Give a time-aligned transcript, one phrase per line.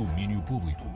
[0.00, 0.88] Domínio Público.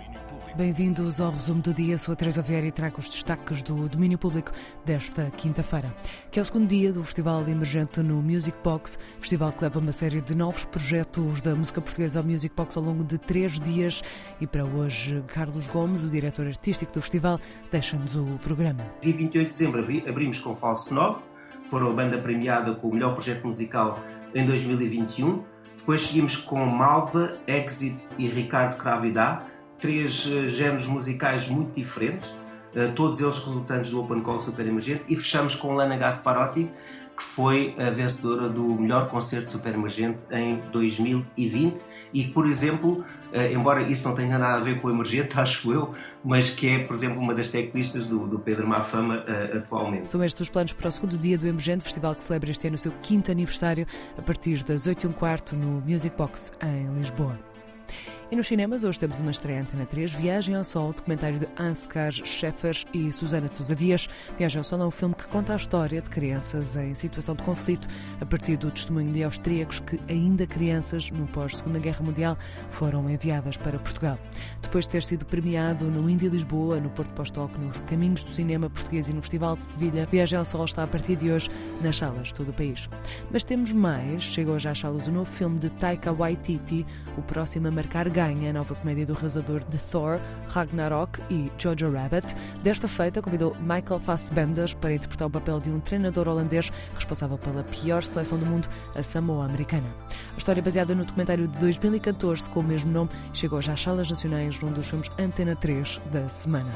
[0.57, 1.99] Bem-vindos ao resumo do dia.
[1.99, 4.51] Sou a Teresa Vieira e trago os destaques do domínio público
[4.83, 5.95] desta quinta-feira,
[6.31, 9.93] que é o segundo dia do Festival Emergente no Music Box, festival que leva uma
[9.93, 14.01] série de novos projetos da música portuguesa ao Music Box ao longo de três dias.
[14.41, 17.39] E para hoje, Carlos Gomes, o diretor artístico do festival,
[17.71, 18.87] deixa-nos o programa.
[19.03, 21.19] Dia 28 de dezembro abrimos com Falso 9,
[21.69, 24.03] foram a banda premiada com o melhor projeto musical
[24.35, 25.54] em 2021.
[25.85, 29.43] Depois seguimos com Malva, Exit e Ricardo Cravidá,
[29.79, 35.05] três uh, géneros musicais muito diferentes, uh, todos eles resultantes do Open Call Super Emergente,
[35.11, 36.71] e fechamos com Lana Gasparotti,
[37.17, 41.81] que foi a vencedora do melhor concerto super emergente em 2020
[42.13, 45.73] e, por exemplo, uh, embora isso não tenha nada a ver com o emergente, acho
[45.73, 45.93] eu,
[46.25, 50.11] mas que é, por exemplo, uma das teclistas do, do Pedro Mafama uh, atualmente.
[50.11, 52.77] São estes os planos para o segundo dia do Emergente, festival que celebra este ano
[52.77, 57.39] o seu quinto aniversário, a partir das 8 h quarto no Music Box, em Lisboa.
[58.35, 62.11] E nos cinemas, hoje temos uma estreia Antena 3, Viagem ao Sol, documentário de Ansgar
[62.11, 64.09] Scheffer e Susana Sousa Dias.
[64.37, 67.45] Viagem ao Sol é um filme que conta a história de crianças em situação de
[67.45, 67.87] conflito,
[68.21, 72.37] a partir do testemunho de austríacos que, ainda crianças, no pós-Segunda Guerra Mundial,
[72.71, 74.19] foram enviadas para Portugal.
[74.61, 78.69] Depois de ter sido premiado no Indy Lisboa, no Porto Pós-Toque, nos Caminhos do Cinema
[78.69, 81.49] Português e no Festival de Sevilha, Viagem ao Sol está a partir de hoje
[81.81, 82.91] nas salas de todo o país.
[83.31, 84.25] Mas temos mais.
[84.25, 86.85] Chega hoje às salas o novo filme de Taika Waititi,
[87.17, 91.93] o próximo a marcar ganha, a nova comédia do realizador de Thor, Ragnarok e Jojo
[91.93, 92.35] Rabbit.
[92.63, 97.63] Desta feita, convidou Michael Fassbender para interpretar o papel de um treinador holandês responsável pela
[97.65, 99.89] pior seleção do mundo, a Samoa Americana.
[100.35, 103.83] A história é baseada no documentário de 2014 com o mesmo nome chegou já às
[103.83, 106.73] salas nacionais num dos filmes Antena 3 da semana.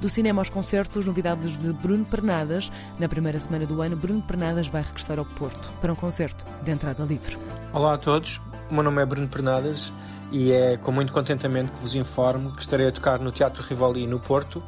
[0.00, 2.72] Do cinema aos concertos, novidades de Bruno Pernadas.
[2.98, 6.72] Na primeira semana do ano, Bruno Pernadas vai regressar ao Porto para um concerto de
[6.72, 7.38] entrada livre.
[7.72, 8.40] Olá a todos,
[8.72, 9.92] o meu nome é Bruno Pernadas
[10.30, 14.06] e é com muito contentamento que vos informo que estarei a tocar no Teatro Rivoli
[14.06, 14.62] no Porto,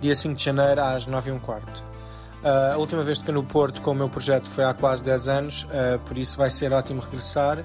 [0.00, 1.82] dia 5 de janeiro às 9 h quarto.
[2.40, 5.02] Uh, a última vez que toquei no Porto com o meu projeto foi há quase
[5.02, 7.64] 10 anos, uh, por isso vai ser ótimo regressar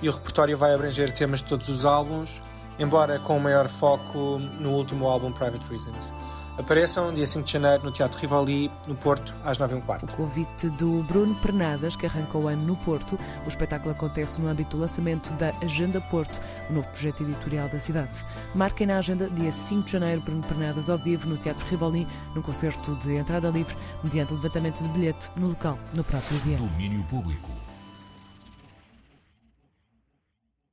[0.00, 2.40] e o repertório vai abranger temas de todos os álbuns,
[2.78, 6.12] embora com maior foco no último álbum Private Reasons.
[6.58, 10.04] Apareçam dia 5 de janeiro no Teatro Rivoli, no Porto, às 9 h quarto.
[10.04, 13.18] O convite do Bruno Pernadas, que arrancou o ano no Porto.
[13.46, 16.38] O espetáculo acontece no âmbito do lançamento da Agenda Porto,
[16.68, 18.12] o novo projeto editorial da cidade.
[18.54, 22.42] Marquem na agenda dia 5 de janeiro Bruno Pernadas ao vivo no Teatro Rivoli, num
[22.42, 26.58] concerto de entrada livre, mediante levantamento de bilhete no local, no próprio dia.
[26.58, 27.51] Domínio Público.